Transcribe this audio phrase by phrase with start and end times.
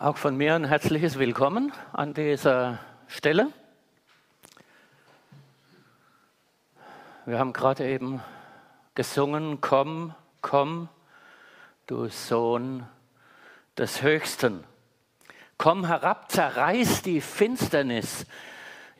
[0.00, 3.48] Auch von mir ein herzliches Willkommen an dieser Stelle.
[7.26, 8.22] Wir haben gerade eben
[8.94, 10.88] gesungen, komm, komm,
[11.88, 12.86] du Sohn
[13.76, 14.62] des Höchsten.
[15.56, 18.24] Komm herab, zerreiß die Finsternis.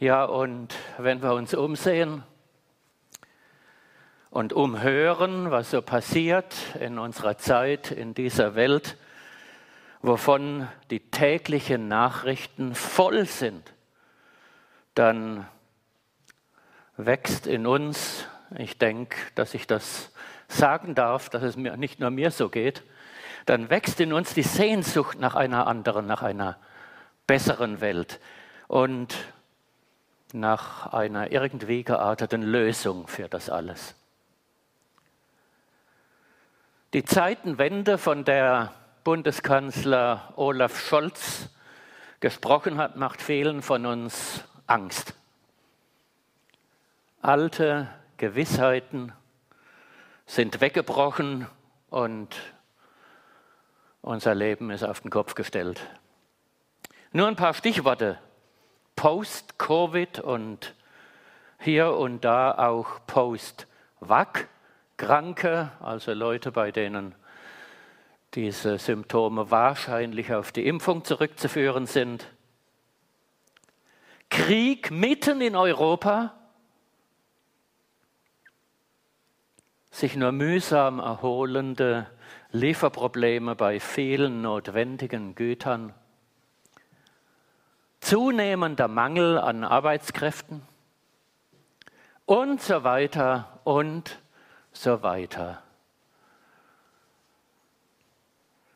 [0.01, 2.25] Ja, und wenn wir uns umsehen
[4.31, 8.97] und umhören, was so passiert in unserer Zeit, in dieser Welt,
[10.03, 13.73] wovon die täglichen Nachrichten voll sind,
[14.95, 15.47] dann
[16.97, 20.11] wächst in uns, ich denke, dass ich das
[20.49, 22.83] sagen darf, dass es mir nicht nur mir so geht,
[23.47, 26.59] dann wächst in uns die Sehnsucht nach einer anderen, nach einer
[27.27, 28.21] besseren Welt
[28.67, 29.15] und
[30.33, 33.95] nach einer irgendwie gearteten Lösung für das alles.
[36.95, 38.73] Die Zeitenwende, von der
[39.05, 41.49] Bundeskanzler Olaf Scholz
[42.21, 45.15] gesprochen hat, macht vielen von uns Angst.
[47.23, 49.13] Alte Gewissheiten
[50.27, 51.47] sind weggebrochen
[51.91, 52.37] und
[54.03, 55.81] unser Leben ist auf den Kopf gestellt.
[57.13, 58.19] Nur ein paar Stichworte.
[58.97, 60.75] Post-Covid und
[61.59, 64.49] hier und da auch Post-Wack.
[64.97, 67.15] Kranke, also Leute, bei denen
[68.39, 72.29] diese Symptome wahrscheinlich auf die Impfung zurückzuführen sind.
[74.31, 76.35] Krieg mitten in Europa,
[79.91, 82.07] sich nur mühsam erholende
[82.53, 85.93] Lieferprobleme bei vielen notwendigen Gütern,
[87.99, 90.63] zunehmender Mangel an Arbeitskräften
[92.25, 94.21] und so weiter und
[94.71, 95.61] so weiter.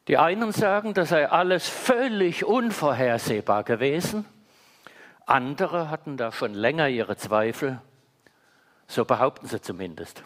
[0.09, 4.25] Die einen sagen, das sei alles völlig unvorhersehbar gewesen.
[5.27, 7.81] Andere hatten da schon länger ihre Zweifel.
[8.89, 10.25] So behaupten sie zumindest.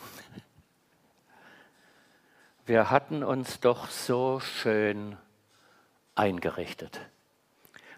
[2.64, 5.16] Wir hatten uns doch so schön
[6.14, 6.98] eingerichtet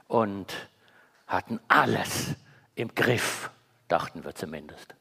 [0.08, 0.52] und
[1.26, 2.34] hatten alles
[2.74, 3.50] im Griff,
[3.86, 4.94] dachten wir zumindest.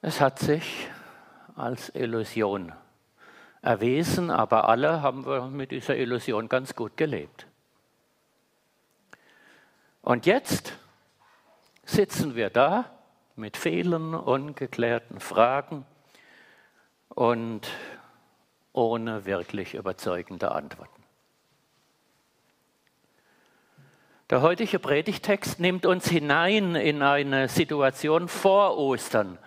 [0.00, 0.88] Es hat sich
[1.56, 2.72] als Illusion
[3.62, 7.46] erwiesen, aber alle haben wir mit dieser Illusion ganz gut gelebt.
[10.02, 10.76] Und jetzt
[11.84, 12.90] sitzen wir da
[13.36, 15.86] mit vielen ungeklärten Fragen
[17.08, 17.68] und
[18.72, 21.02] ohne wirklich überzeugende Antworten.
[24.30, 29.38] Der heutige Predigtext nimmt uns hinein in eine Situation vor Ostern,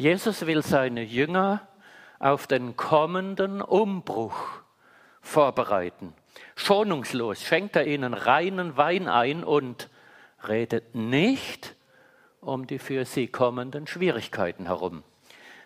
[0.00, 1.60] Jesus will seine Jünger
[2.20, 4.34] auf den kommenden Umbruch
[5.20, 6.14] vorbereiten.
[6.56, 9.90] Schonungslos schenkt er ihnen reinen Wein ein und
[10.48, 11.76] redet nicht
[12.40, 15.02] um die für sie kommenden Schwierigkeiten herum.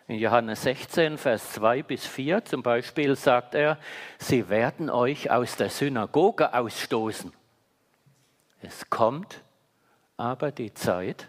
[0.08, 3.78] In Johannes 16, Vers 2 bis 4 zum Beispiel sagt er,
[4.18, 7.32] sie werden euch aus der Synagoge ausstoßen.
[8.62, 9.44] Es kommt
[10.16, 11.28] aber die Zeit,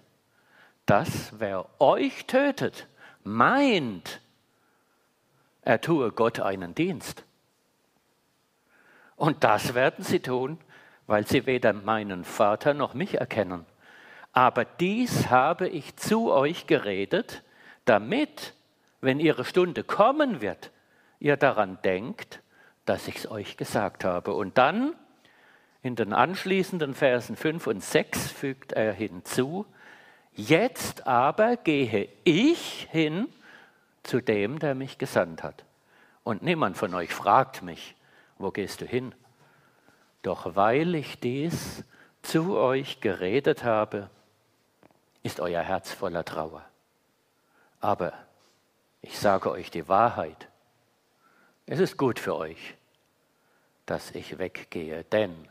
[0.88, 2.88] dass wer euch tötet,
[3.26, 4.22] meint,
[5.62, 7.26] er tue Gott einen Dienst.
[9.16, 10.60] Und das werden sie tun,
[11.08, 13.66] weil sie weder meinen Vater noch mich erkennen.
[14.32, 17.44] Aber dies habe ich zu euch geredet,
[17.86, 18.54] damit,
[19.02, 20.72] wenn ihre Stunde kommen wird,
[21.20, 22.42] ihr daran denkt,
[22.86, 24.34] dass ich es euch gesagt habe.
[24.34, 24.94] Und dann,
[25.82, 29.66] in den anschließenden Versen 5 und 6, fügt er hinzu,
[30.36, 33.28] Jetzt aber gehe ich hin
[34.04, 35.64] zu dem, der mich gesandt hat.
[36.24, 37.96] Und niemand von euch fragt mich,
[38.38, 39.16] wo gehst du hin?
[40.24, 41.86] Doch weil ich dies
[42.22, 44.10] zu euch geredet habe,
[45.24, 46.66] ist euer Herz voller Trauer.
[47.80, 48.14] Aber
[49.02, 50.50] ich sage euch die Wahrheit.
[51.66, 52.76] Es ist gut für euch,
[53.86, 55.48] dass ich weggehe, denn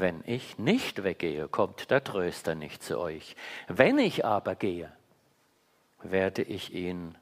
[0.00, 3.36] wenn ich nicht weggehe, kommt der Tröster nicht zu euch.
[3.66, 4.92] Wenn ich aber gehe,
[6.02, 7.16] werde ich ihn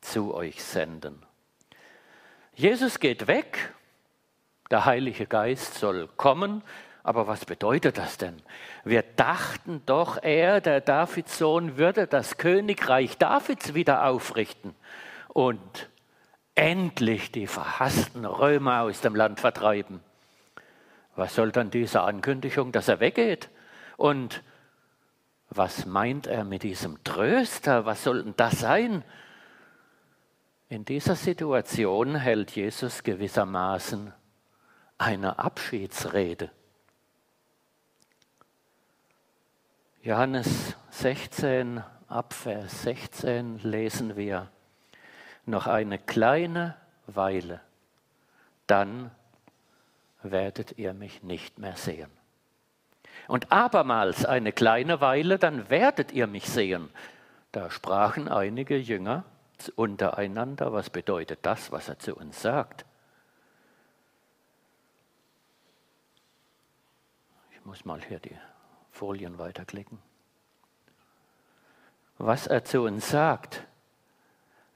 [0.00, 1.22] zu euch senden.
[2.54, 3.72] Jesus geht weg,
[4.70, 6.62] der Heilige Geist soll kommen,
[7.02, 8.40] aber was bedeutet das denn?
[8.84, 14.74] Wir dachten doch, er, der Davidssohn, würde das Königreich Davids wieder aufrichten
[15.28, 15.90] und
[16.54, 20.00] endlich die verhassten Römer aus dem Land vertreiben.
[21.14, 23.50] Was soll dann diese Ankündigung, dass er weggeht?
[23.96, 24.42] Und
[25.50, 27.84] was meint er mit diesem Tröster?
[27.84, 29.04] Was soll denn das sein?
[30.68, 34.14] In dieser Situation hält Jesus gewissermaßen
[34.96, 36.50] eine Abschiedsrede.
[40.02, 44.50] Johannes 16, Abvers 16 lesen wir,
[45.44, 46.76] noch eine kleine
[47.06, 47.60] Weile,
[48.66, 49.10] dann
[50.22, 52.10] werdet ihr mich nicht mehr sehen.
[53.28, 56.88] Und abermals eine kleine Weile, dann werdet ihr mich sehen.
[57.52, 59.24] Da sprachen einige Jünger
[59.76, 62.84] untereinander, was bedeutet das, was er zu uns sagt?
[67.52, 68.36] Ich muss mal hier die
[68.90, 69.98] Folien weiterklicken.
[72.18, 73.64] Was er zu uns sagt,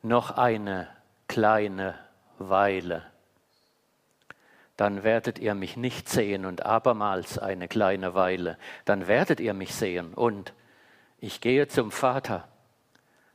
[0.02, 0.88] noch eine
[1.26, 1.98] kleine
[2.38, 3.04] Weile,
[4.76, 9.74] dann werdet ihr mich nicht sehen und abermals eine kleine Weile, dann werdet ihr mich
[9.74, 10.52] sehen und
[11.18, 12.46] ich gehe zum Vater.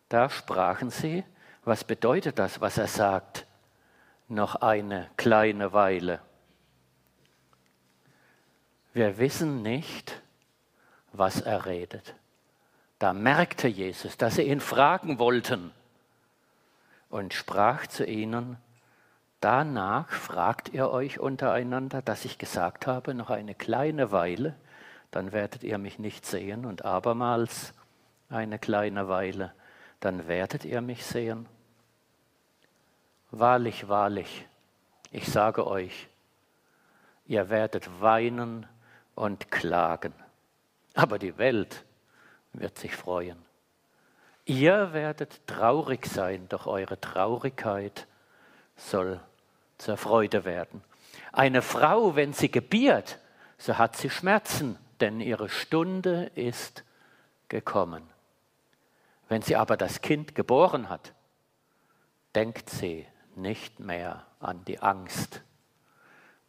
[0.10, 1.24] Da sprachen sie,
[1.64, 3.48] was bedeutet das, was er sagt?
[4.28, 6.20] Noch eine kleine Weile.
[8.94, 10.22] Wir wissen nicht,
[11.14, 12.16] was er redet.
[13.00, 15.72] Da merkte Jesus, dass sie ihn fragen wollten
[17.10, 18.58] und sprach zu ihnen,
[19.42, 24.56] danach fragt ihr euch untereinander, dass ich gesagt habe, noch eine kleine Weile,
[25.10, 27.74] dann werdet ihr mich nicht sehen und abermals
[28.30, 29.54] eine kleine Weile,
[30.00, 31.48] dann werdet ihr mich sehen.
[33.32, 34.48] Wahrlich, wahrlich,
[35.12, 36.08] ich sage euch,
[37.26, 38.68] ihr werdet weinen
[39.16, 40.14] und klagen,
[40.94, 41.84] aber die Welt
[42.54, 43.38] wird sich freuen.
[44.46, 48.08] Ihr werdet traurig sein, doch eure Traurigkeit
[48.76, 49.20] soll
[49.82, 50.84] zur Freude werden.
[51.32, 53.20] Eine Frau, wenn sie gebiert,
[53.58, 56.84] so hat sie Schmerzen, denn ihre Stunde ist
[57.50, 58.04] gekommen.
[59.28, 61.14] Wenn sie aber das Kind geboren hat,
[62.36, 65.42] denkt sie nicht mehr an die Angst,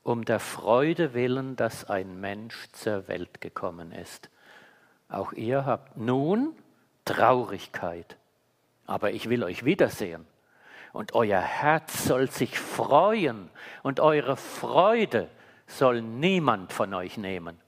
[0.03, 4.31] um der Freude willen, dass ein Mensch zur Welt gekommen ist.
[5.09, 6.57] Auch ihr habt nun
[7.05, 8.17] Traurigkeit,
[8.87, 10.27] aber ich will euch wiedersehen.
[10.93, 13.51] Und euer Herz soll sich freuen
[13.83, 15.31] und eure Freude
[15.67, 17.59] soll niemand von euch nehmen.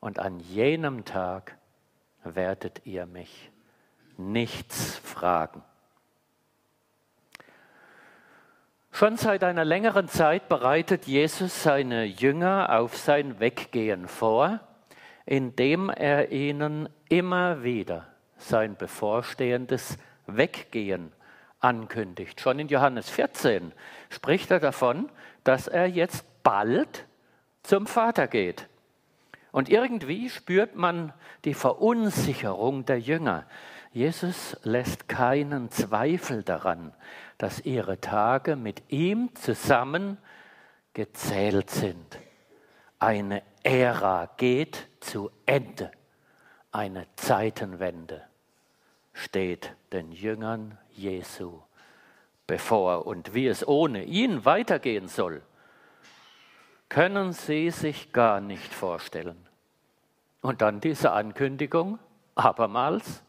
[0.00, 1.56] Und an jenem Tag
[2.24, 3.50] werdet ihr mich
[4.18, 5.62] nichts fragen.
[8.92, 14.60] Schon seit einer längeren Zeit bereitet Jesus seine Jünger auf sein Weggehen vor,
[15.26, 18.06] indem er ihnen immer wieder
[18.38, 21.12] sein bevorstehendes Weggehen
[21.66, 22.40] ankündigt.
[22.40, 23.72] Schon in Johannes 14
[24.08, 25.10] spricht er davon,
[25.42, 27.06] dass er jetzt bald
[27.64, 28.68] zum Vater geht.
[29.50, 31.12] Und irgendwie spürt man
[31.44, 33.46] die Verunsicherung der Jünger.
[33.90, 36.92] Jesus lässt keinen Zweifel daran,
[37.36, 40.18] dass ihre Tage mit ihm zusammen
[40.92, 42.18] gezählt sind.
[43.00, 45.90] Eine Ära geht zu Ende.
[46.70, 48.22] Eine Zeitenwende
[49.14, 51.60] steht den Jüngern Jesu
[52.46, 53.06] bevor.
[53.06, 55.42] Und wie es ohne ihn weitergehen soll,
[56.88, 59.36] können sie sich gar nicht vorstellen.
[60.40, 61.98] Und dann diese Ankündigung,
[62.34, 63.22] abermals,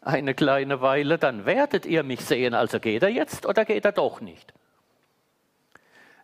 [0.00, 2.54] eine kleine Weile, dann werdet ihr mich sehen.
[2.54, 4.52] Also geht er jetzt oder geht er doch nicht?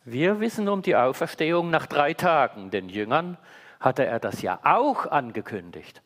[0.05, 2.71] Wir wissen um die Auferstehung nach drei Tagen.
[2.71, 3.39] Den Jüngern
[3.79, 6.03] hatte er das ja auch angekündigt.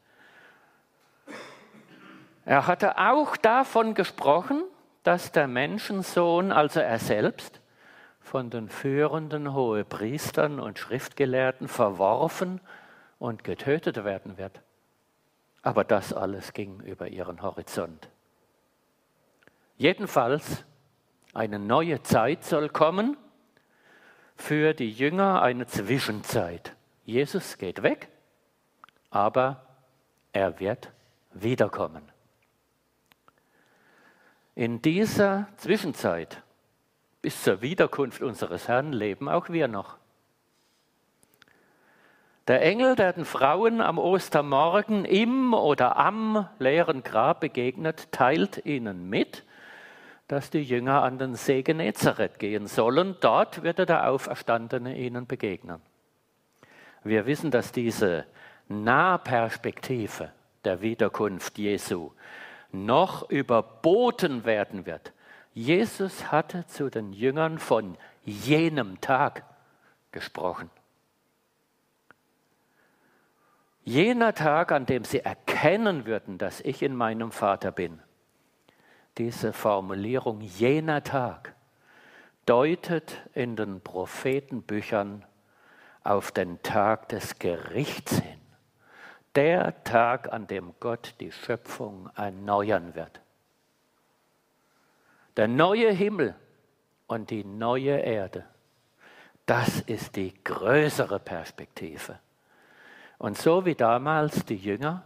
[2.44, 4.64] Er hatte auch davon gesprochen,
[5.02, 7.60] dass der Menschensohn, also er selbst,
[8.20, 12.60] von den führenden Hohepriestern und Schriftgelehrten verworfen
[13.18, 14.60] und getötet werden wird.
[15.62, 18.08] Aber das alles ging über ihren Horizont.
[19.76, 20.64] Jedenfalls,
[21.34, 23.16] eine neue Zeit soll kommen,
[24.36, 26.74] für die Jünger eine Zwischenzeit.
[27.04, 28.08] Jesus geht weg,
[29.10, 29.66] aber
[30.32, 30.90] er wird
[31.32, 32.11] wiederkommen.
[34.54, 36.42] In dieser Zwischenzeit
[37.22, 39.96] bis zur Wiederkunft unseres Herrn leben auch wir noch.
[42.48, 49.08] Der Engel, der den Frauen am Ostermorgen im oder am leeren Grab begegnet, teilt ihnen
[49.08, 49.44] mit,
[50.26, 53.16] dass die Jünger an den See Genezareth gehen sollen.
[53.20, 55.80] Dort wird der Auferstandene ihnen begegnen.
[57.04, 58.26] Wir wissen, dass diese
[58.68, 60.32] Nahperspektive
[60.64, 62.12] der Wiederkunft Jesu
[62.72, 65.12] noch überboten werden wird.
[65.54, 69.44] Jesus hatte zu den Jüngern von jenem Tag
[70.12, 70.70] gesprochen.
[73.84, 78.00] Jener Tag, an dem sie erkennen würden, dass ich in meinem Vater bin.
[79.18, 81.54] diese Formulierung jener Tag
[82.46, 85.24] deutet in den Prophetenbüchern
[86.02, 88.41] auf den Tag des Gerichts hin.
[89.34, 93.20] Der Tag, an dem Gott die Schöpfung erneuern wird.
[95.36, 96.34] Der neue Himmel
[97.06, 98.44] und die neue Erde,
[99.46, 102.18] das ist die größere Perspektive.
[103.18, 105.02] Und so wie damals die Jünger,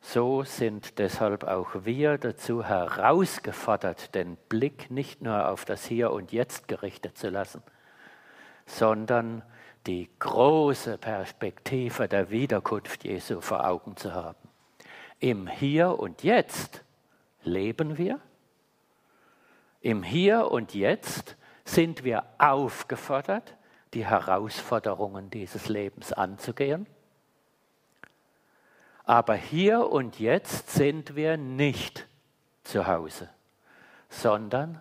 [0.00, 6.30] so sind deshalb auch wir dazu herausgefordert, den Blick nicht nur auf das Hier und
[6.30, 7.62] Jetzt gerichtet zu lassen,
[8.66, 9.42] sondern
[9.86, 14.48] die große Perspektive der Wiederkunft Jesu vor Augen zu haben.
[15.20, 16.84] Im Hier und Jetzt
[17.42, 18.20] leben wir.
[19.80, 23.54] Im Hier und Jetzt sind wir aufgefordert,
[23.94, 26.86] die Herausforderungen dieses Lebens anzugehen.
[29.04, 32.08] Aber hier und jetzt sind wir nicht
[32.62, 33.28] zu Hause,
[34.08, 34.80] sondern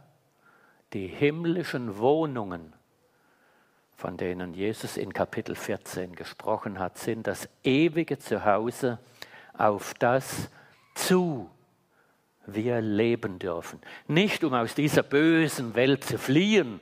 [0.94, 2.74] die himmlischen Wohnungen,
[3.96, 9.00] von denen Jesus in Kapitel 14 gesprochen hat, sind das ewige Zuhause,
[9.58, 10.50] auf das
[10.96, 11.50] zu
[12.46, 13.80] wir leben dürfen.
[14.08, 16.80] Nicht um aus dieser bösen Welt zu fliehen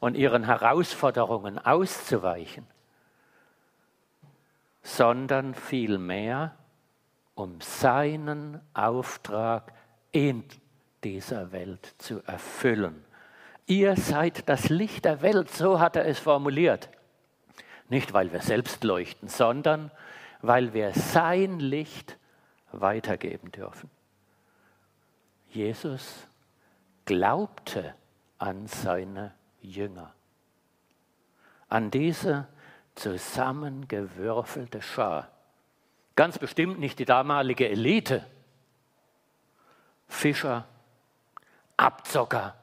[0.00, 2.66] und ihren Herausforderungen auszuweichen,
[4.82, 6.54] sondern vielmehr
[7.34, 9.72] um seinen Auftrag
[10.12, 10.44] in
[11.02, 13.04] dieser Welt zu erfüllen.
[13.66, 16.90] Ihr seid das Licht der Welt, so hat er es formuliert.
[17.88, 19.90] Nicht, weil wir selbst leuchten, sondern
[20.42, 22.18] weil wir sein Licht
[22.72, 23.90] weitergeben dürfen.
[25.48, 26.26] Jesus
[27.04, 27.94] glaubte
[28.38, 30.12] an seine Jünger,
[31.68, 32.48] an diese
[32.94, 35.30] zusammengewürfelte Schar.
[36.16, 38.26] Ganz bestimmt nicht die damalige Elite.
[40.08, 40.66] Fischer,
[41.76, 42.54] Abzocker,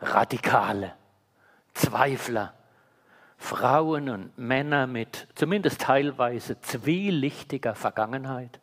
[0.00, 0.94] Radikale,
[1.74, 2.54] Zweifler,
[3.36, 8.60] Frauen und Männer mit zumindest teilweise zwielichtiger Vergangenheit.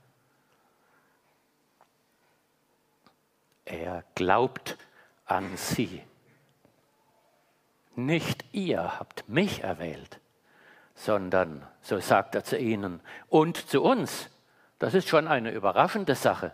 [3.63, 4.77] Er glaubt
[5.25, 6.03] an sie.
[7.95, 10.19] Nicht ihr habt mich erwählt,
[10.93, 12.99] sondern, so sagt er zu ihnen,
[13.29, 14.29] und zu uns.
[14.77, 16.51] Das ist schon eine überraschende Sache.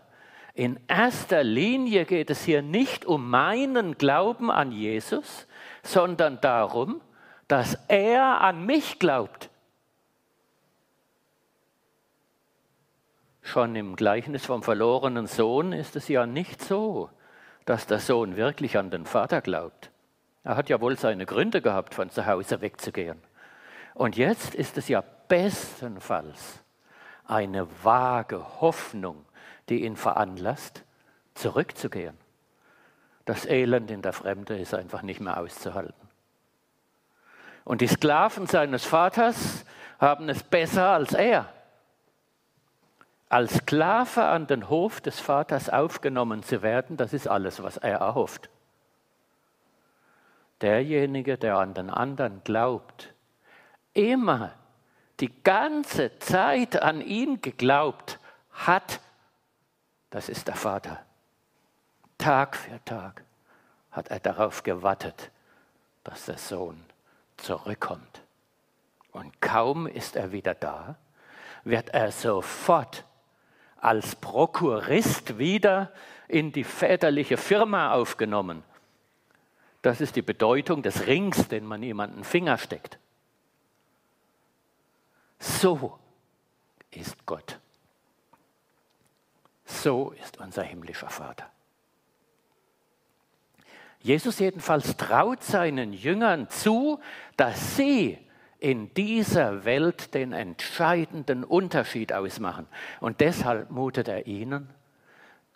[0.54, 5.46] In erster Linie geht es hier nicht um meinen Glauben an Jesus,
[5.82, 7.00] sondern darum,
[7.48, 9.48] dass er an mich glaubt.
[13.40, 17.10] Schon im Gleichnis vom verlorenen Sohn ist es ja nicht so,
[17.64, 19.90] dass der Sohn wirklich an den Vater glaubt.
[20.44, 23.20] Er hat ja wohl seine Gründe gehabt, von zu Hause wegzugehen.
[23.94, 26.62] Und jetzt ist es ja bestenfalls
[27.24, 29.24] eine vage Hoffnung,
[29.72, 30.84] die ihn veranlasst,
[31.32, 32.14] zurückzugehen.
[33.24, 36.08] Das Elend in der Fremde ist einfach nicht mehr auszuhalten.
[37.64, 39.64] Und die Sklaven seines Vaters
[39.98, 41.50] haben es besser als er.
[43.30, 47.98] Als Sklave an den Hof des Vaters aufgenommen zu werden, das ist alles, was er
[47.98, 48.50] erhofft.
[50.60, 53.14] Derjenige, der an den anderen glaubt,
[53.94, 54.52] immer
[55.20, 58.18] die ganze Zeit an ihn geglaubt
[58.50, 59.00] hat,
[60.12, 61.04] das ist der Vater.
[62.18, 63.24] Tag für Tag
[63.90, 65.30] hat er darauf gewartet,
[66.04, 66.84] dass der Sohn
[67.38, 68.22] zurückkommt.
[69.10, 70.96] Und kaum ist er wieder da,
[71.64, 73.04] wird er sofort
[73.78, 75.92] als Prokurist wieder
[76.28, 78.62] in die väterliche Firma aufgenommen.
[79.80, 82.98] Das ist die Bedeutung des Rings, den man jemanden Finger steckt.
[85.38, 85.98] So
[86.90, 87.58] ist Gott.
[89.80, 91.50] So ist unser himmlischer Vater.
[94.00, 97.00] Jesus jedenfalls traut seinen Jüngern zu,
[97.36, 98.18] dass sie
[98.58, 102.66] in dieser Welt den entscheidenden Unterschied ausmachen.
[103.00, 104.68] Und deshalb mutet er ihnen,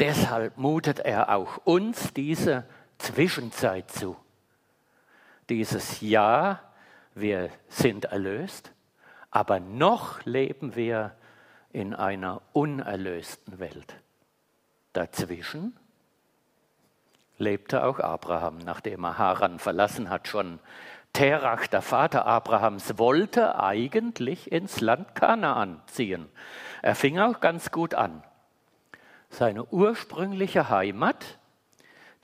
[0.01, 2.65] deshalb mutet er auch uns diese
[2.99, 4.17] Zwischenzeit zu.
[5.49, 6.63] Dieses Ja,
[7.15, 8.73] wir sind erlöst,
[9.31, 11.15] aber noch leben wir
[11.73, 13.97] in einer unerlösten Welt.
[14.97, 15.77] Dazwischen
[17.37, 20.59] lebte auch Abraham, nachdem er Haran verlassen hat, schon.
[21.13, 26.31] Terach, der Vater Abrahams, wollte eigentlich ins Land Kanaan ziehen.
[26.81, 28.23] Er fing auch ganz gut an.
[29.29, 31.39] Seine ursprüngliche Heimat,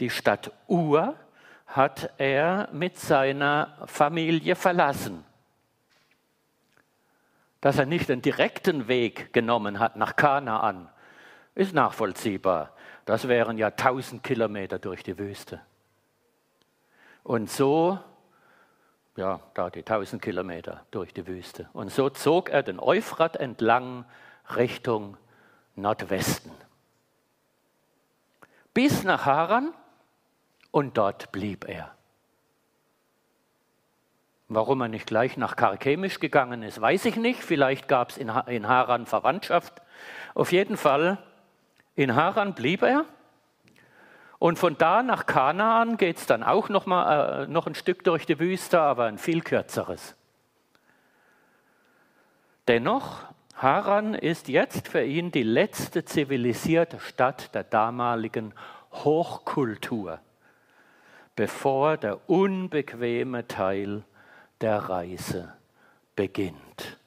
[0.00, 1.14] die Stadt Ur,
[1.66, 5.24] hat er mit seiner Familie verlassen.
[7.60, 10.88] Dass er nicht den direkten Weg genommen hat nach Kanaan,
[11.54, 12.72] ist nachvollziehbar.
[13.04, 15.60] Das wären ja tausend Kilometer durch die Wüste.
[17.24, 17.98] Und so,
[19.16, 21.68] ja, da die tausend Kilometer durch die Wüste.
[21.72, 24.04] Und so zog er den Euphrat entlang
[24.56, 25.16] Richtung
[25.76, 26.52] Nordwesten.
[28.74, 29.72] Bis nach Haran
[30.70, 31.94] und dort blieb er.
[34.48, 37.42] Warum er nicht gleich nach Karchemisch gegangen ist, weiß ich nicht.
[37.42, 39.80] Vielleicht gab es in Haran Verwandtschaft.
[40.34, 41.18] Auf jeden Fall,
[41.94, 43.04] in Haran blieb er.
[44.38, 48.02] Und von da nach Kanaan geht es dann auch noch, mal, äh, noch ein Stück
[48.02, 50.16] durch die Wüste, aber ein viel kürzeres.
[52.66, 58.52] Dennoch, Haran ist jetzt für ihn die letzte zivilisierte Stadt der damaligen
[58.92, 60.18] Hochkultur,
[61.36, 64.02] bevor der unbequeme Teil
[64.60, 65.52] der Reise
[66.16, 66.98] beginnt.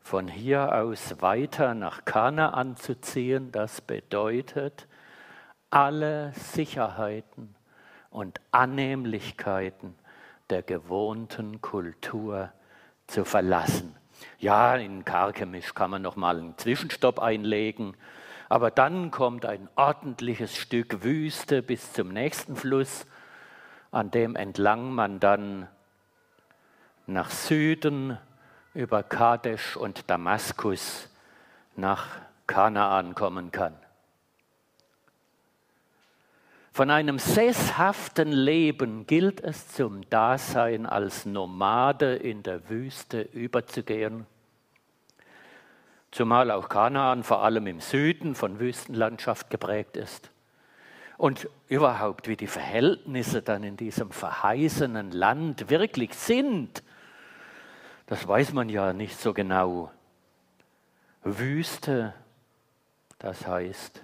[0.00, 4.88] Von hier aus weiter nach Kanaan zu ziehen, das bedeutet,
[5.70, 7.54] alle Sicherheiten
[8.10, 9.94] und Annehmlichkeiten
[10.50, 12.52] der gewohnten Kultur
[13.06, 13.94] zu verlassen.
[14.38, 17.96] Ja, in Karkemisch kann man noch mal einen Zwischenstopp einlegen,
[18.48, 23.06] aber dann kommt ein ordentliches Stück Wüste bis zum nächsten Fluss,
[23.92, 25.68] an dem entlang man dann
[27.06, 28.18] nach Süden
[28.74, 31.08] über Kadesh und Damaskus
[31.76, 32.06] nach
[32.46, 33.76] Kanaan kommen kann.
[36.72, 44.24] Von einem sesshaften Leben gilt es zum Dasein als Nomade in der Wüste überzugehen,
[46.12, 50.30] zumal auch Kanaan vor allem im Süden von Wüstenlandschaft geprägt ist.
[51.18, 56.82] Und überhaupt, wie die Verhältnisse dann in diesem verheißenen Land wirklich sind,
[58.10, 59.92] das weiß man ja nicht so genau.
[61.22, 62.12] Wüste,
[63.20, 64.02] das heißt,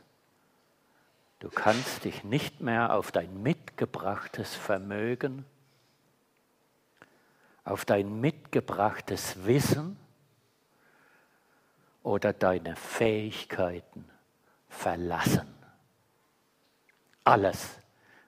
[1.41, 5.45] du kannst dich nicht mehr auf dein mitgebrachtes Vermögen,
[7.65, 9.99] auf dein mitgebrachtes Wissen
[12.05, 14.09] oder deine Fähigkeiten
[14.69, 15.53] verlassen.
[17.25, 17.81] Alles,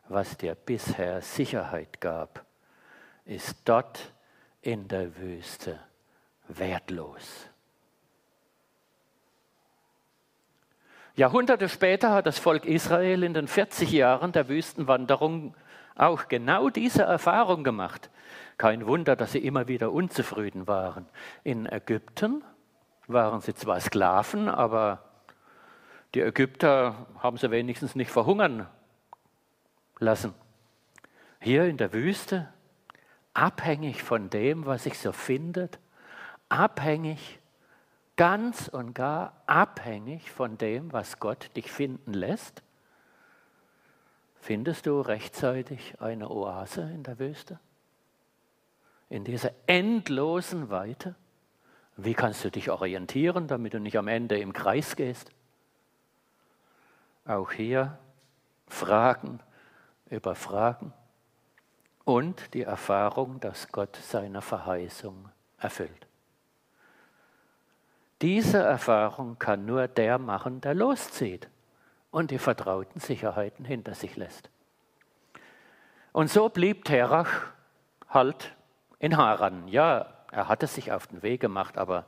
[0.09, 2.45] was dir bisher Sicherheit gab,
[3.27, 4.13] ist dort
[4.69, 5.81] in der Wüste
[6.47, 7.49] wertlos.
[11.17, 15.55] Jahrhunderte später hat das Volk Israel in den 40 Jahren der Wüstenwanderung
[15.95, 18.11] auch genau diese Erfahrung gemacht.
[18.59, 21.07] Kein Wunder, dass sie immer wieder unzufrieden waren.
[21.45, 22.45] In Ägypten
[23.07, 25.03] waren sie zwar Sklaven, aber
[26.15, 28.67] die Ägypter haben sie wenigstens nicht verhungern
[29.99, 30.35] lassen.
[31.41, 32.53] Hier in der Wüste
[33.39, 35.79] abhängig von dem, was sich so findet,
[36.49, 37.39] abhängig,
[38.17, 42.63] ganz und gar abhängig von dem, was Gott dich finden lässt?
[44.41, 47.61] Findest du rechtzeitig eine Oase in der Wüste?
[49.09, 51.15] In dieser endlosen Weite?
[51.97, 55.31] Wie kannst du dich orientieren, damit du nicht am Ende im Kreis gehst?
[57.25, 57.99] Auch hier
[58.67, 59.39] Fragen
[60.11, 60.93] über Fragen
[62.09, 66.07] und die Erfahrung, dass Gott seine Verheißung erfüllt.
[68.23, 71.51] Diese Erfahrung kann nur der machen, der loszieht
[72.11, 74.49] und die vertrauten Sicherheiten hinter sich lässt.
[76.13, 77.53] Und so blieb Terach
[78.09, 78.57] halt
[78.99, 79.69] in Haran.
[79.69, 82.07] Ja, er hatte sich auf den Weg gemacht, aber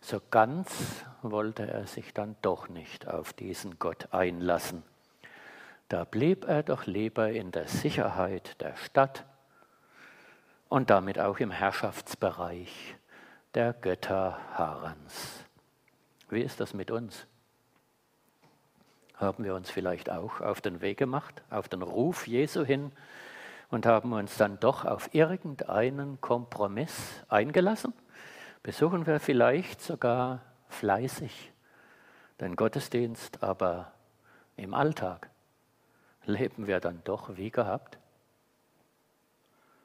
[0.00, 4.84] so ganz wollte er sich dann doch nicht auf diesen Gott einlassen.
[5.88, 9.24] Da blieb er doch lieber in der Sicherheit der Stadt
[10.68, 12.96] und damit auch im Herrschaftsbereich
[13.54, 15.44] der Götter Harans.
[16.28, 17.28] Wie ist das mit uns?
[19.14, 22.90] Haben wir uns vielleicht auch auf den Weg gemacht, auf den Ruf Jesu hin
[23.70, 27.94] und haben uns dann doch auf irgendeinen Kompromiss eingelassen?
[28.64, 31.52] Besuchen wir vielleicht sogar fleißig
[32.40, 33.92] den Gottesdienst, aber
[34.56, 35.30] im Alltag
[36.26, 37.98] leben wir dann doch wie gehabt?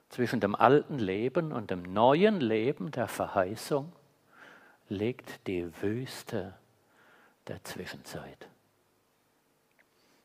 [0.09, 3.93] Zwischen dem alten Leben und dem neuen Leben der Verheißung
[4.89, 6.53] liegt die Wüste
[7.47, 8.47] der Zwischenzeit.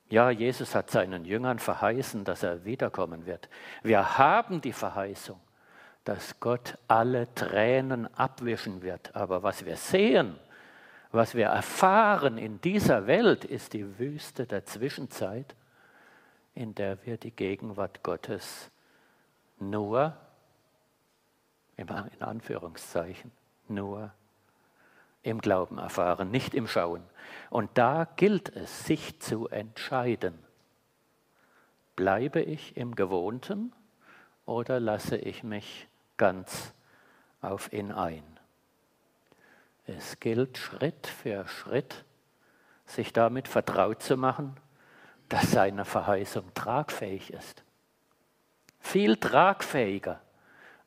[0.08, 3.48] Ja, Jesus hat seinen Jüngern verheißen, dass er wiederkommen wird.
[3.82, 5.40] Wir haben die Verheißung,
[6.04, 9.14] dass Gott alle Tränen abwischen wird.
[9.16, 10.36] Aber was wir sehen,
[11.10, 15.54] was wir erfahren in dieser Welt, ist die Wüste der Zwischenzeit
[16.56, 18.70] in der wir die Gegenwart Gottes
[19.58, 20.16] nur,
[21.76, 23.30] in Anführungszeichen,
[23.68, 24.10] nur
[25.22, 27.02] im Glauben erfahren, nicht im Schauen.
[27.50, 30.38] Und da gilt es, sich zu entscheiden.
[31.94, 33.74] Bleibe ich im Gewohnten
[34.46, 36.72] oder lasse ich mich ganz
[37.42, 38.24] auf ihn ein?
[39.84, 42.04] Es gilt Schritt für Schritt,
[42.86, 44.56] sich damit vertraut zu machen,
[45.28, 47.64] dass seine Verheißung tragfähig ist.
[48.80, 50.20] Viel tragfähiger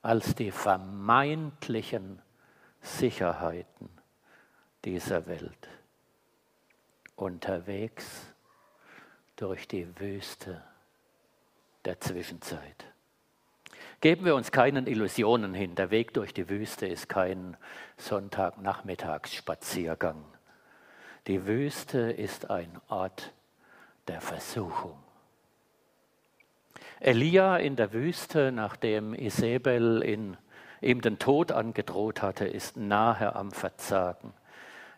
[0.02, 2.22] als die vermeintlichen
[2.82, 3.90] Sicherheiten
[4.86, 5.68] dieser Welt.
[7.16, 8.06] Unterwegs
[9.36, 10.64] durch die Wüste
[11.84, 12.86] der Zwischenzeit.
[14.02, 15.76] Geben wir uns keinen Illusionen hin.
[15.76, 17.58] Der Weg durch die Wüste ist kein
[17.98, 20.24] Sonntagnachmittagsspaziergang.
[21.28, 23.34] Die Wüste ist ein Ort
[24.10, 24.98] der Versuchung.
[27.00, 30.36] Elia in der Wüste, nachdem Isabel in,
[30.82, 34.34] ihm den Tod angedroht hatte, ist nahe am Verzagen.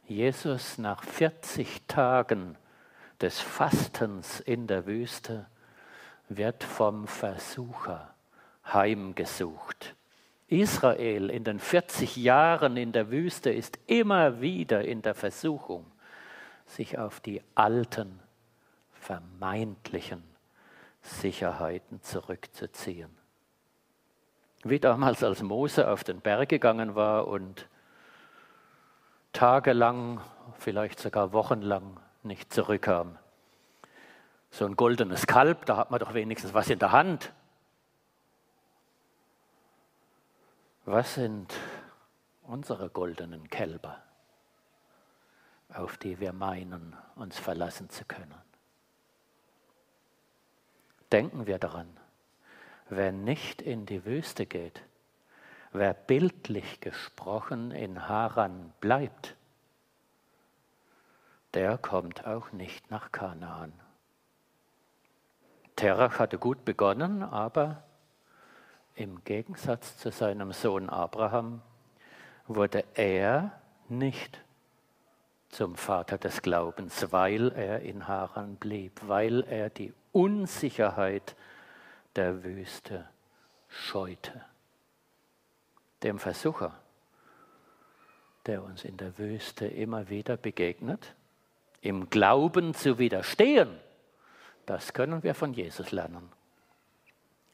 [0.08, 2.58] Jesus nach 40 Tagen
[3.19, 5.45] des Fastens in der Wüste
[6.30, 8.13] wird vom Versucher
[8.65, 9.93] heimgesucht.
[10.47, 15.86] Israel in den 40 Jahren in der Wüste ist immer wieder in der Versuchung,
[16.65, 18.21] sich auf die alten,
[19.02, 20.24] vermeintlichen
[21.02, 23.10] Sicherheiten zurückzuziehen.
[24.64, 27.68] Wie damals, als Mose auf den Berg gegangen war und
[29.34, 30.22] tagelang,
[30.60, 33.18] vielleicht sogar wochenlang nicht zurückkam.
[34.52, 37.34] So ein goldenes Kalb, da hat man doch wenigstens was in der Hand.
[40.86, 41.56] Was sind
[42.44, 44.04] unsere goldenen Kälber,
[45.74, 48.51] auf die wir meinen, uns verlassen zu können?
[51.12, 51.89] Denken wir daran,
[52.89, 54.82] wer nicht in die Wüste geht,
[55.74, 59.36] wer bildlich gesprochen in Haran bleibt,
[61.54, 63.74] der kommt auch nicht nach Kanaan.
[65.76, 67.84] Terach hatte gut begonnen, aber
[68.95, 71.62] im Gegensatz zu seinem Sohn Abraham
[72.47, 73.52] wurde er
[73.89, 74.39] nicht
[75.50, 81.36] zum Vater des Glaubens, weil er in Haran blieb, weil er die Unsicherheit
[82.15, 83.08] der Wüste
[83.67, 84.43] scheute.
[86.04, 86.80] Dem Versucher,
[88.45, 91.15] der uns in der Wüste immer wieder begegnet,
[91.82, 93.69] im Glauben zu widerstehen,
[94.65, 96.32] das können wir von Jesus lernen.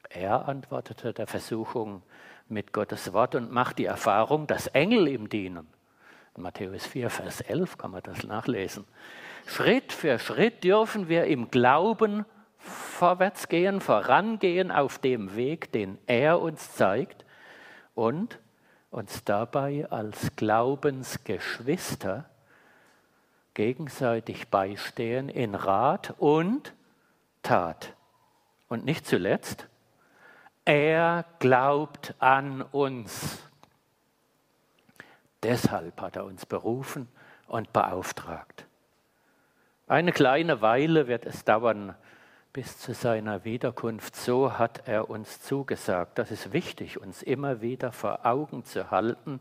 [0.09, 2.01] Er antwortete der Versuchung
[2.47, 5.67] mit Gottes Wort und macht die Erfahrung, dass Engel ihm dienen.
[6.35, 8.85] In Matthäus 4, Vers 11 kann man das nachlesen.
[9.47, 12.25] Schritt für Schritt dürfen wir im Glauben
[12.97, 17.25] vorwärts gehen, vorangehen auf dem Weg, den er uns zeigt
[17.93, 18.39] und
[18.89, 22.25] uns dabei als Glaubensgeschwister
[23.53, 26.73] gegenseitig beistehen in Rat und
[27.43, 27.93] Tat.
[28.67, 29.67] Und nicht zuletzt,
[30.65, 33.43] er glaubt an uns.
[35.43, 37.07] Deshalb hat er uns berufen
[37.47, 38.65] und beauftragt.
[39.87, 41.95] Eine kleine Weile wird es dauern,
[42.57, 44.15] bis zu seiner Wiederkunft.
[44.15, 46.17] So hat er uns zugesagt.
[46.17, 49.39] Das ist wichtig, uns immer wieder vor Augen zu halten,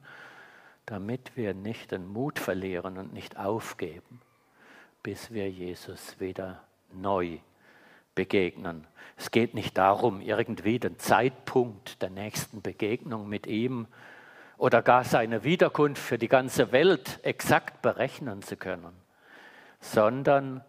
[0.85, 4.21] damit wir nicht den Mut verlieren und nicht aufgeben,
[5.03, 7.39] bis wir Jesus wieder neu
[8.15, 8.87] begegnen.
[9.17, 13.87] Es geht nicht darum, irgendwie den Zeitpunkt der nächsten Begegnung mit ihm
[14.59, 18.93] oder gar seine Wiederkunft für die ganze Welt exakt berechnen zu können,
[19.81, 20.63] sondern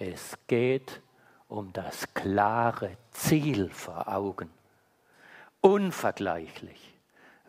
[0.00, 1.00] es geht
[1.48, 4.50] um das klare Ziel vor Augen.
[5.60, 6.94] Unvergleichlich,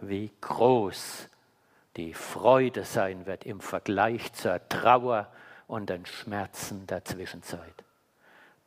[0.02, 1.30] wie groß
[1.96, 5.32] die Freude sein wird im Vergleich zur Trauer
[5.68, 7.84] und den Schmerzen der Zwischenzeit.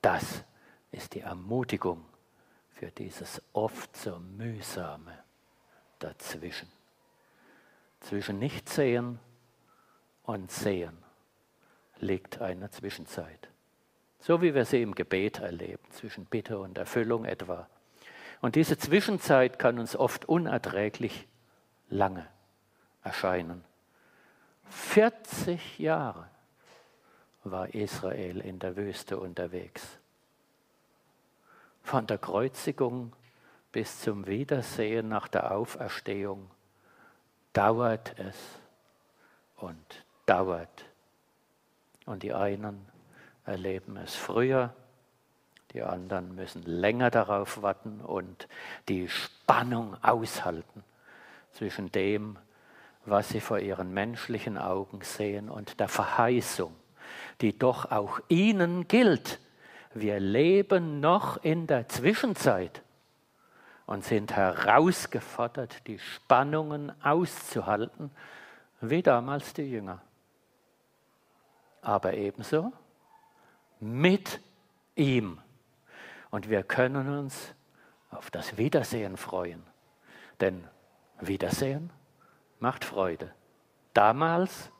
[0.03, 0.45] Das
[0.91, 2.05] ist die Ermutigung
[2.71, 5.19] für dieses oft so mühsame
[5.99, 6.71] dazwischen.
[8.01, 9.19] Zwischen Nichtsehen
[10.25, 10.97] und Sehen
[11.99, 13.50] liegt eine Zwischenzeit.
[14.21, 17.67] So wie wir sie im Gebet erleben, zwischen Bitte und Erfüllung etwa.
[18.41, 21.27] Und diese Zwischenzeit kann uns oft unerträglich
[21.89, 22.27] lange
[23.03, 23.65] erscheinen.
[24.69, 26.29] 40 Jahre
[27.45, 29.99] war Israel in der Wüste unterwegs.
[31.83, 33.13] Von der Kreuzigung
[33.73, 36.51] bis zum Wiedersehen nach der Auferstehung
[37.53, 38.37] dauert es
[39.57, 40.85] und dauert.
[42.07, 42.87] Und die einen
[43.45, 44.75] erleben es früher,
[45.73, 48.49] die anderen müssen länger darauf warten und
[48.89, 50.83] die Spannung aushalten
[51.53, 52.39] zwischen dem,
[53.05, 56.75] was sie vor ihren menschlichen Augen sehen und der Verheißung,
[57.41, 59.39] die doch auch ihnen gilt.
[59.95, 62.83] Wir leben noch in der Zwischenzeit
[63.87, 68.11] und sind herausgefordert, die Spannungen auszuhalten,
[68.81, 70.01] wie damals die Jünger.
[71.83, 72.73] Aber ebenso
[73.81, 74.41] mit
[74.95, 75.39] ihm.
[76.31, 77.55] Und wir können uns
[78.11, 79.63] auf das Wiedersehen freuen.
[80.41, 80.65] Denn
[81.21, 81.91] Wiedersehen
[82.59, 83.33] macht Freude.
[83.95, 84.71] Damals,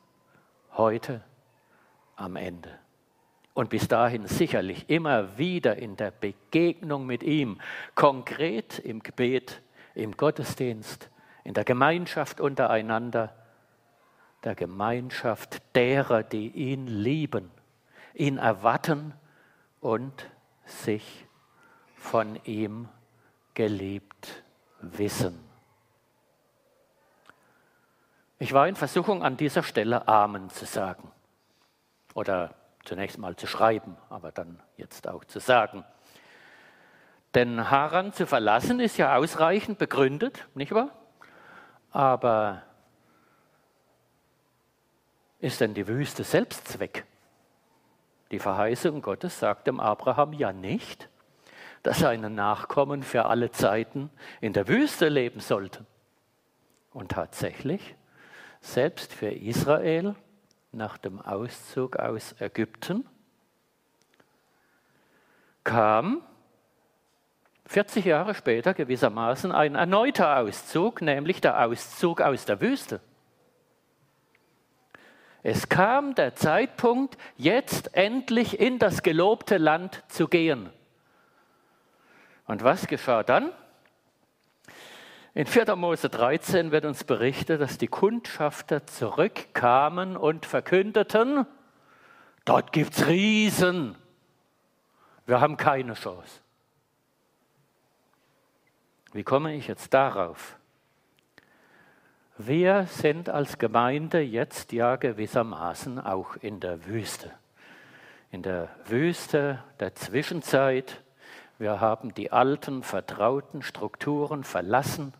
[0.77, 1.23] heute,
[2.17, 2.79] am Ende.
[3.55, 7.61] Und bis dahin sicherlich immer wieder in der Begegnung mit ihm,
[7.95, 9.61] konkret im Gebet,
[9.95, 11.11] im Gottesdienst,
[11.45, 13.35] in der Gemeinschaft untereinander,
[14.45, 17.51] der Gemeinschaft derer, die ihn lieben,
[18.15, 19.15] ihn erwarten
[19.81, 20.31] und
[20.65, 21.27] sich
[21.95, 22.89] von ihm
[23.55, 24.43] geliebt
[24.81, 25.39] wissen.
[28.39, 31.13] Ich war in Versuchung, an dieser Stelle Amen zu sagen.
[32.15, 35.85] Oder zunächst mal zu schreiben, aber dann jetzt auch zu sagen.
[37.35, 40.91] Denn Haran zu verlassen ist ja ausreichend begründet, nicht wahr?
[41.93, 42.63] Aber
[45.39, 47.05] ist denn die Wüste Selbstzweck?
[48.31, 51.09] Die Verheißung Gottes sagt dem Abraham ja nicht,
[51.83, 55.87] dass seine Nachkommen für alle Zeiten in der Wüste leben sollten.
[56.93, 57.95] Und tatsächlich
[58.61, 60.15] selbst für Israel
[60.73, 63.09] nach dem Auszug aus Ägypten
[65.65, 66.23] kam
[67.67, 73.01] 40 Jahre später gewissermaßen ein erneuter Auszug, nämlich der Auszug aus der Wüste.
[75.43, 80.71] Es kam der Zeitpunkt, jetzt endlich in das gelobte Land zu gehen.
[82.47, 83.53] Und was geschah dann?
[85.33, 85.77] In 4.
[85.77, 91.47] Mose 13 wird uns berichtet, dass die Kundschafter zurückkamen und verkündeten,
[92.45, 93.97] dort gibt es Riesen.
[95.27, 96.41] Wir haben keine Chance.
[99.13, 100.60] Wie komme ich jetzt darauf?
[102.47, 107.31] Wir sind als Gemeinde jetzt ja gewissermaßen auch in der Wüste.
[108.31, 111.03] In der Wüste der Zwischenzeit.
[111.59, 115.13] Wir haben die alten, vertrauten Strukturen verlassen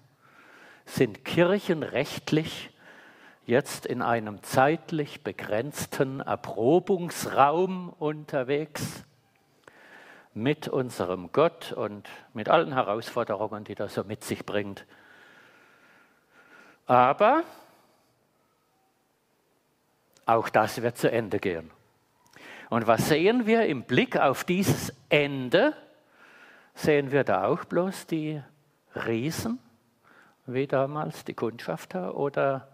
[0.87, 2.71] sind kirchenrechtlich
[3.45, 9.05] jetzt in einem zeitlich begrenzten Erprobungsraum unterwegs
[10.33, 14.87] mit unserem Gott und mit allen Herausforderungen, die das so mit sich bringt.
[16.91, 17.45] Aber
[20.27, 21.71] auch das wird zu Ende gehen.
[22.69, 25.75] Und was sehen wir im Blick auf dieses Ende?
[26.75, 28.43] Sehen wir da auch bloß die
[28.95, 29.61] Riesen?
[30.47, 32.67] wie damals die Kundschafter oder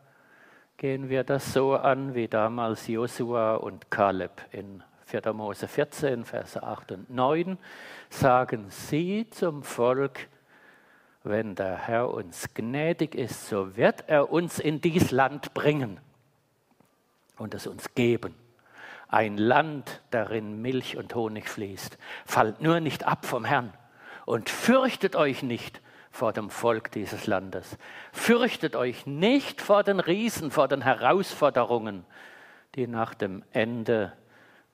[0.77, 5.33] gehen wir das so an wie damals Josua und Kaleb in 4.
[5.33, 7.59] Mose 14, Verse 8 und 9?
[8.09, 10.29] Sagen sie zum Volk,
[11.27, 15.99] wenn der Herr uns gnädig ist, so wird er uns in dies Land bringen
[17.37, 18.35] und es uns geben.
[19.09, 21.99] Ein Land, darin Milch und Honig fließt.
[22.25, 23.73] Fallt nur nicht ab vom Herrn
[24.25, 27.77] und fürchtet euch nicht, vor dem Volk dieses Landes.
[28.11, 32.07] Fürchtet euch nicht vor den Riesen, vor den Herausforderungen,
[32.75, 34.13] die nach dem Ende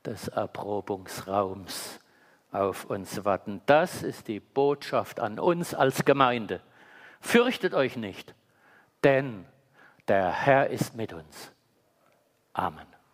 [0.05, 1.99] des Erprobungsraums
[2.53, 3.63] auf uns warten.
[3.67, 6.61] Das ist die Botschaft an uns als Gemeinde.
[7.21, 8.35] Fürchtet euch nicht,
[9.03, 9.47] denn
[10.09, 11.53] der Herr ist mit uns.
[12.53, 12.87] Amen.